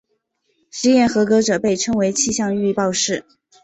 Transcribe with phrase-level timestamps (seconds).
[0.71, 3.23] 试验合格者被称作气象预报士。